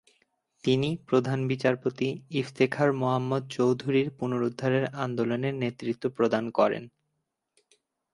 [0.63, 2.07] তিনি প্রধান বিচারপতি
[2.31, 6.83] ইফতিখার মোহাম্মদ চৌধুরীর পুনরুদ্ধারের আন্দোলনে নেতৃত্ব প্রদান করেন।